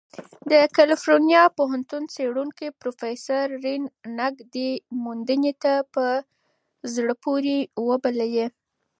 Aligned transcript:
د 0.51 0.53
کلیفورنیا 0.77 1.43
پوهنتون 1.57 2.03
څېړونکی 2.13 2.67
پروفیسر 2.81 3.43
رین 3.63 3.83
نګ 4.19 4.35
دې 4.53 4.69
موندنې 5.03 5.53
ته 5.63 5.73
"په 5.93 6.05
زړه 6.93 7.13
پورې" 7.23 7.57
وبللې. 7.87 8.47